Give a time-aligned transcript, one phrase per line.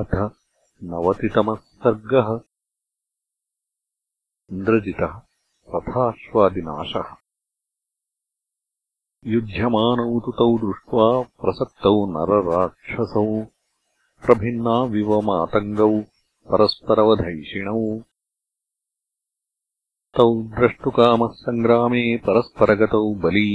[0.00, 0.14] अथ
[0.92, 2.28] नवतितमः सर्गः।
[4.54, 5.12] इन्द्रजितः
[5.74, 7.12] रथाश्वादिनाशः
[9.34, 11.06] युध्यमानौ तु तौ दृष्ट्वा
[11.42, 13.24] प्रसक्तौ नरराक्षसौ
[14.26, 15.88] प्रभिन्नाविवमातङ्गौ
[16.50, 17.78] परस्परवधैषिणौ।
[20.18, 23.48] तौ द्रष्टुकामः सङ्ग्रामे परस्परगतौ बली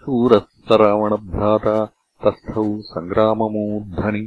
[0.00, 1.78] शूरः स रावणभ्राता
[2.24, 4.26] तस्थौ सङ्ग्राममूर्धनि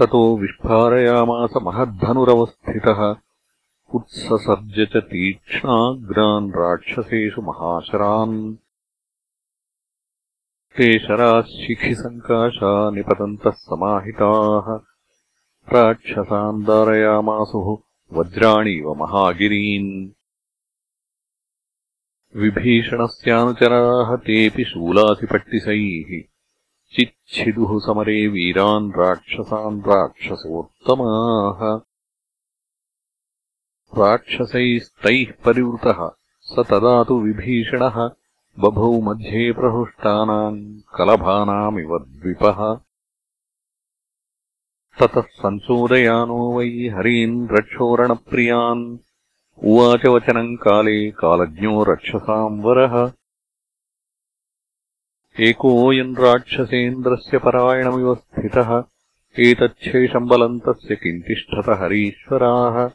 [0.00, 3.16] ततो विस्फारयामास महद्धनुरवस्थितः।
[3.94, 8.54] उत्ससर्ज च तीक्ष्णाग्रान् राक्षसेषु महाशरान्।
[10.76, 14.80] ते शराः शिखिसङ्काशा निपतन्तः समाहिताः।
[15.76, 17.76] राक्षसान् दारयामासुः
[18.18, 20.10] वज्राणीव महागिरीन्।
[22.36, 26.39] विभीषणस्यानुचराः तेऽपि शूलासिपट्टिसैः
[26.92, 31.80] चिच्छिदुः समरे वीरान् राक्षसान् राक्षसोत्तमाः।
[33.98, 36.10] राक्षसैस्तैः परिवृतः
[36.40, 38.10] स तदा तु विभीषणः।
[38.58, 42.80] बभौ मध्ये प्रहृष्टानाम् कलभानामिव द्विपः।
[45.00, 48.98] ततः सञ्चोदयानो वै हरीन् रक्षोरणप्रियान्
[49.64, 53.12] उवाच वचनम् काले कालज्ञो रक्षसाम् वरः
[55.40, 58.84] एकोऽयम् राक्षसेन्द्रस्य परायणमिव स्थितः।
[59.38, 62.90] एतच्छेषम् बलम् तस्य किञ्तिष्ठत हरीश्वराः।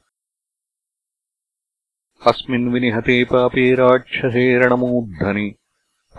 [2.28, 5.56] अस्मिन् विनिहते पापे राक्षसे रणमूर्धनि।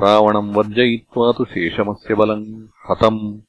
[0.03, 3.41] रावणम् वर्जयित्वा तु शेषमस्य बलम् हतम्।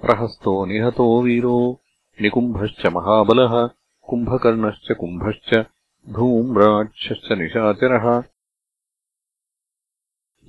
[0.00, 1.80] प्रहस्तो निहतो वीरो
[2.22, 3.70] निकुम्भश्च महाबलः।
[4.08, 5.58] कुम्भकर्णश्च कुम्भश्च
[6.08, 8.22] धूम्राक्षश्च निशाचरः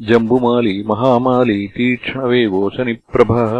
[0.09, 3.51] जम्बुमाली महामाली तीक्ष्णवेगोशनिप्रभः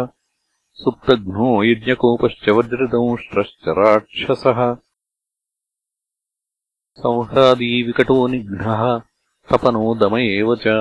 [0.82, 4.60] सुप्तघ्नो यज्ञकोपश्च वज्रदंष्ट्रश्च राक्षसः
[7.02, 8.82] संह्रादीविकटो निघ्नः
[9.52, 10.76] तपनो दम एव च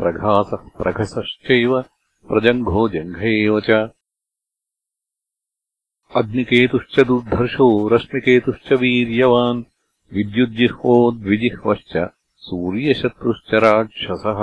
[0.00, 1.80] प्रघासः प्रघसश्चैव
[2.28, 3.84] प्रजङ्घो जङ्घ एव च।
[6.22, 9.64] अग्निकेतुश्च दुर्धर्षो रश्मिकेतुश्च वीर्यवान्
[10.12, 11.96] विद्युज्जिह्वो द्विजिह्वश्च
[12.48, 14.40] सूर्यशत्रुश्च राक्षसः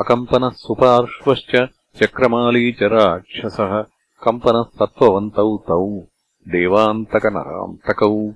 [0.00, 1.68] अकम्पनः सुपार्श्वश्च
[1.98, 3.82] चक्रमाली च राक्षसः।
[4.22, 6.00] कम्पनस्तत्त्ववन्तौ तौ।
[6.48, 8.32] देवान्तकनरान्तकौ।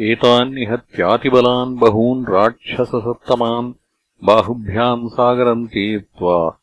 [0.00, 3.72] एतान्निहत्यातिबलान् बहून् राक्षससत्तमान्
[4.24, 6.58] बाहुभ्याम् सागरम् तीर्त्वा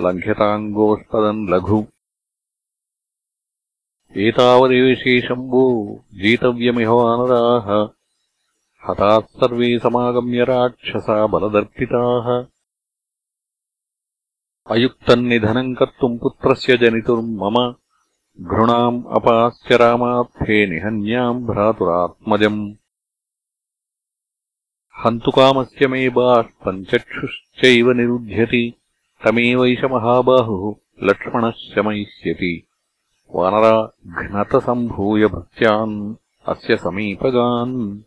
[0.00, 1.86] लङ्घ्यताङ्गोष्पदम् लघु।
[4.16, 5.64] एतावदेवशेषम्बो
[6.14, 7.99] जेतव्यमिह वानराः
[8.88, 12.46] हताः सर्वे समागम्य राक्षसा बलदर्पिताः।
[14.70, 17.74] अयुक्तम् निधनम् कर्तुम् पुत्रस्य जनितुर्मम
[18.40, 22.74] घृणाम् अपास्य रामार्थे निहन्याम् भ्रातुरात्मजम्।
[25.04, 28.74] हन्तुकामस्य मे बाष्पञ्चक्षुश्चैव निरुध्यति।
[29.24, 32.66] तमेवैष महाबाहुः लक्ष्मणः शमयिष्यति
[33.34, 36.14] वानरा घ्नतसम्भूय भक्त्यान्।
[36.46, 38.02] अस्य समीपगान्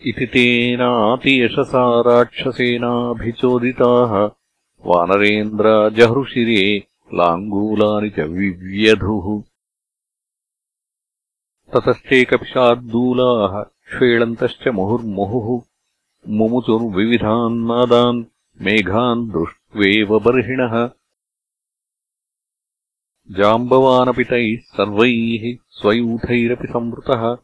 [0.00, 4.30] इति तेनातियशसा राक्षसेनाभिचोदिताः।
[4.86, 9.42] वानरेन्द्राजहृशिरे लाङ्गूलानि च विव्यधुः।
[11.74, 15.62] ततश्चैकपिशाद्दूलाः क्ष्वेळन्तश्च मुहुर्मुहुः।
[16.28, 18.24] मुमुचुर्विविधान्नादान्
[18.60, 20.90] मेघान् दृष्ट्वेव बर्हिणः।
[23.30, 27.36] जाम्बवानपि तैः सर्वैः स्वयूथैरपि संवृतः।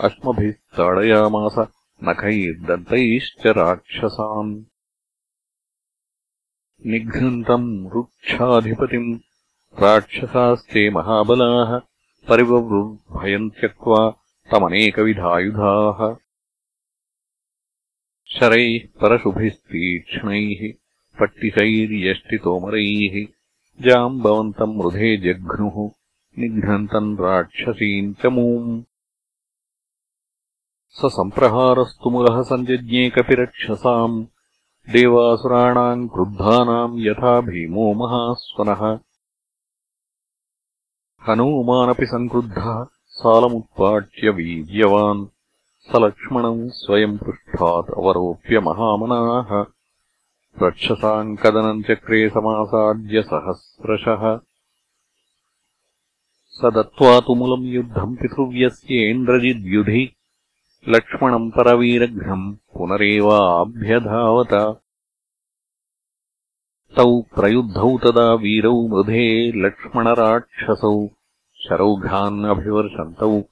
[0.00, 1.68] अश्मभिस्ताडयामास
[2.04, 4.64] नखैर्दन्तैश्च राक्षसान्
[6.86, 9.18] निघ्नन्तम् रुक्षाधिपतिम्।
[9.82, 11.80] राक्षसास्ते महाबलाः।
[12.28, 14.14] परिववृद्भयम् त्यक्त्वा
[14.50, 16.16] तमनेकविधायुधाः।
[18.26, 20.72] शरैः परशुभिस्तीक्ष्णैः।
[21.20, 23.26] पट्टिशैर्यष्टितोमरैः।
[23.80, 25.90] जाम्बवन्तम् मृधे जघ्नुः।
[26.38, 28.84] निघ्नन्तम् राक्षसीम् च मूम्
[30.96, 34.26] स सम्प्रहारस्तुमुलः सञ्जज्ञे कपिरक्षसाम्।
[34.90, 38.98] देवासुराणाम् क्रुद्धानाम् यथा भीमो महास्वनः।
[41.28, 45.26] हनूमानपि सङ्क्रुद्धः सालमुत्पाट्य वीर्यवान्।
[45.80, 49.64] स लक्ष्मणम् स्वयम् पृष्ठात् अवरोप्य महामनाः।
[50.62, 54.40] रक्षसाम् कदनम् चक्रे समासाद्य सहस्रशः।
[56.48, 60.15] स दत्त्वा तुमुलम् युद्धम् पितृव्यस्येन्द्रजिद्युधि
[60.88, 64.80] लक्ष्मणम् परवीरघ्नम् पुनरेवाभ्यधावत।
[66.96, 71.08] तौ प्रयुद्धौ तदा वीरौ मृधे लक्ष्मणराक्षसौ
[71.54, 73.42] शरौघान् अभिवर्षन्तौ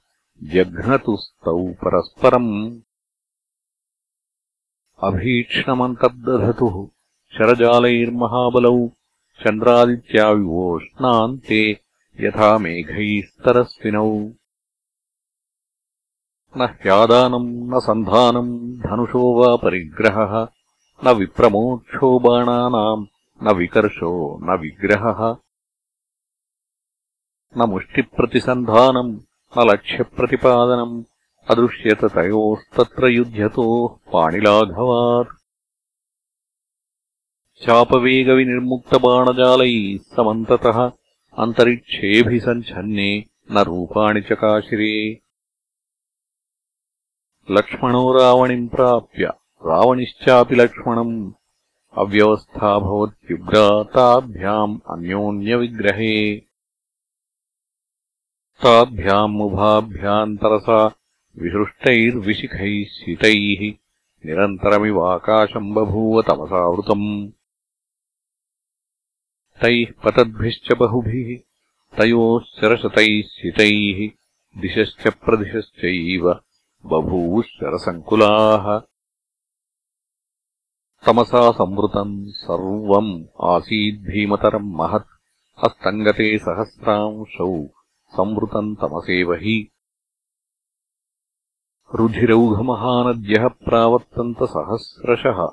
[0.43, 2.79] जघ्नतुस्तौ परस्परम्।
[5.03, 6.87] अभीक्ष्णमन्तर्दधतुः
[7.37, 8.89] शरजालैर्महाबलौ
[9.43, 11.79] चन्द्रादित्याविवोष्णान्ते
[12.19, 14.29] यथा मेघैस्तरस्विनौ
[16.57, 20.47] न ह्यादानम् न सन्धानम् धनुषो वा परिग्रहः
[21.05, 23.05] न विप्रमोक्षो बाणानाम्
[23.43, 25.35] न विकर्षो न विग्रहः।
[27.57, 29.19] न मुष्टिप्रतिसन्धानम्
[29.57, 31.03] न लक्ष्यप्रतिपादनम्
[31.49, 35.27] अदृश्यत तयोस्तत्र युध्यतोः पाणिलाघवात्।
[37.65, 40.91] चापवेगविनिर्मुक्तबाणजालैः समन्ततः
[41.37, 45.24] अन्तरिक्षेऽभिसञ्छन्ने न रूपाणि चकाशिरे
[47.51, 49.25] लक्ष्मणो रावणिम् प्राप्य।
[49.65, 51.31] रावणिश्चापि लक्ष्मणम्।
[51.97, 56.35] अव्यवस्थाभवत्युग्रा ताभ्याम् अन्योन्यविग्रहे।
[58.63, 60.85] ताभ्याम् उभाभ्यान्तरसा
[61.37, 63.73] विसृष्टैर्विशिखैः शितैः
[64.25, 67.31] निरन्तरमिवाकाशम् बभूव तमसावृतम्।
[69.61, 71.39] तैः पतद्भिश्च बहुभिः।
[71.97, 74.09] तयोश्चरशतैः शितैः
[74.61, 76.44] दिशश्च प्रदिशश्चैव
[76.85, 78.81] बभूवुः शरसङ्कुलाः
[81.05, 85.07] तमसा संवृतम् सर्वम् आसीद्भीमतरम् महत्।
[85.63, 87.67] अस्तङ्गते सहस्रांशौ
[88.09, 89.71] संवृतम् तमसेव हि।
[91.95, 95.47] रुधिरौघमहानद्यः प्रावर्तन्त सहस्रशः।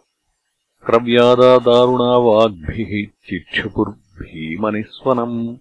[0.86, 5.56] क्रव्यादादारुणा वाग्भिः चिक्षुपुर्भीमनिस्वनम्।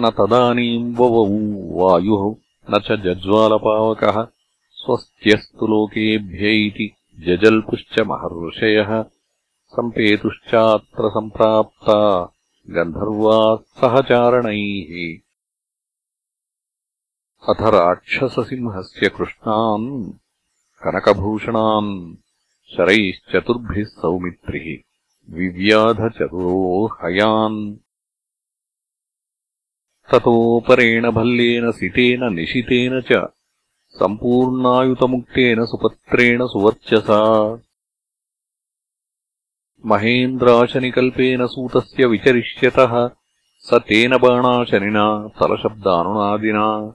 [0.00, 4.22] न तदानीम् ववौ वायुः न च जज्वालपावकः
[4.80, 6.86] स्वस्त्यस्तु लोकेभ्य इति
[7.26, 9.02] जजल्पुश्च महर्षयः
[9.74, 11.98] सम्पेतुश्चात्र सम्प्राप्ता
[12.70, 14.94] गन्धर्वाः सहचारणैः।
[17.50, 19.88] अथ राक्षससिंहस्य कृष्णान्
[20.84, 21.92] कनकभूषणान्
[22.76, 24.68] शरैश्चतुर्भिः सौमित्रिः
[25.36, 27.60] विव्याधचतुरो हयान्
[30.14, 33.12] ततोपरेण भल्लेन सितेन निशितेन च।
[33.90, 37.54] सम्पूर्णायुतमुक्तेन सुपत्रेण सुवर्चसा।
[39.86, 43.10] महेन्द्राशनिकल्पेन सूतस्य विचरिष्यतः।
[43.58, 46.94] स तेन बाणाशनिना तलशब्दानुनादिना।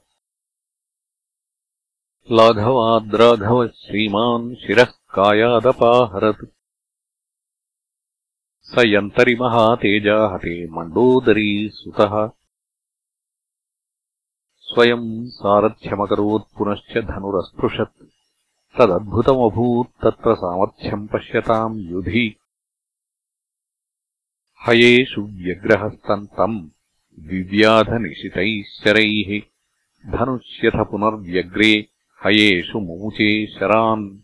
[2.32, 6.46] लाघवाद्राघवः श्रीमान् शिरः कायादपाहरत्।
[8.62, 12.39] स यन्तरिमहातेजाहते मण्डोदरी सुतः।
[14.70, 18.04] स्वयम् सारथ्यमकरोत् पुनश्च धनुरस्पृशत्।
[18.78, 22.36] तदद्भुतमभूत् तत्र सामर्थ्यम् पश्यताम् युधि।
[24.68, 26.70] हयेषु व्यग्रहस्तन्तम्
[27.20, 29.42] विव्याधनिशितैः शरैः।
[30.12, 31.88] धनुष्यथ पुनर्व्यग्रे
[32.26, 34.20] हयेषु मुमुचे शरान्।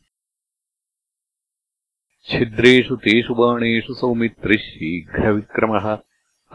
[2.26, 5.98] छिद्रेषु तेषु बाणेषु सौमित्रिः शीघ्रविक्रमः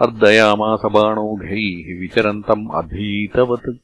[0.01, 3.79] अर्दयामास बाणौघैः विचरन्तम् अधीतवत्।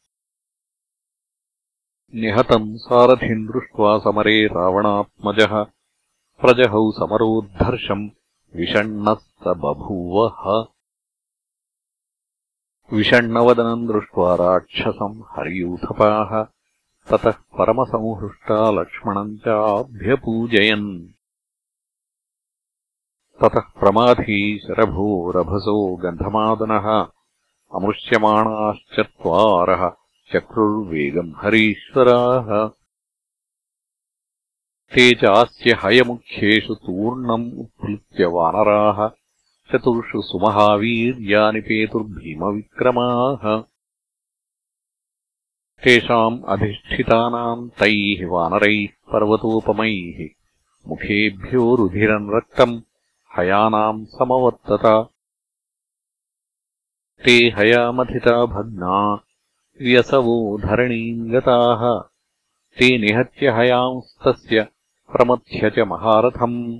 [2.14, 5.62] निहतम् सारथिम् दृष्ट्वा समरे रावणात्मजः।
[6.40, 8.10] प्रजहौ समरोद्धर्षम्
[8.56, 10.66] विषण्णः स बभूवः।
[12.92, 16.44] विषण्णवदनम् दृष्ट्वा राक्षसम् हर्यूथपाः।
[17.10, 21.15] ततः परमसंहृष्टा लक्ष्मणम् चाभ्यपूजयन्
[23.42, 27.06] ततः प्रमाथी शरभो रभसो गन्धमादनः
[27.74, 29.92] अमृष्यमाणाश्चत्वारः
[30.32, 32.70] चक्रुर्वेगम् हरीश्वराः।
[34.94, 39.10] ते चास्य हयमुख्येषु तूर्णम् उत्प्लुत्य वानराः
[39.72, 43.62] चतुर्षु सुमहावीर्यानि पेतुर्भीमविक्रमाः।
[45.84, 50.28] तेषाम् अधिष्ठितानाम् तैः वानरैः पर्वतोपमैः
[50.88, 52.80] मुखेभ्यो रुधिरम् रक्तम्
[53.38, 55.08] हयानाम् समवर्तत।
[57.24, 59.24] ते हयामथिता भग्ना
[59.82, 62.10] व्यसवो धरणीम् गताः।
[62.78, 64.68] ते निहत्य हयांस्तस्य
[65.12, 66.78] प्रमथ्य च महारथम्।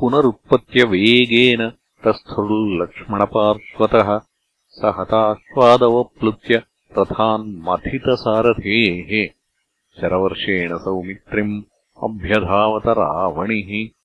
[0.00, 1.72] पुनरुत्पत्त्यवेगेन
[2.04, 4.20] तस्थुर्लक्ष्मणपार्श्वतः
[4.68, 6.62] स हताश्वादवप्लुत्य
[6.98, 9.30] रथान्मथितसारथेः
[10.00, 11.62] शरवर्षेण सौमित्रिम्
[12.04, 14.01] अभ्यधावत रावणिः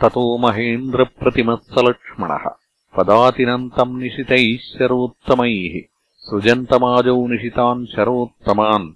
[0.00, 2.50] ततो महेन्द्रप्रतिमः स लक्ष्मणः
[2.96, 5.80] पदातिनन्तम् निशितैः शरोत्तमैः।
[6.16, 8.92] सृजन्तमाजौ निशितान् शरोत्तमान्।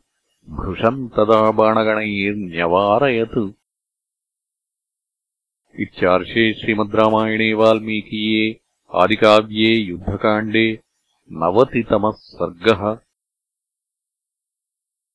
[0.51, 3.51] भृशम् तदा बाणगणैर्न्यवारयत्।
[5.81, 8.61] इत्यार्षे श्रीमद्रामायणे वाल्मीकीये
[8.95, 10.81] आदिकाव्ये युद्धकाण्डे
[11.33, 13.06] नवतितमः सर्गः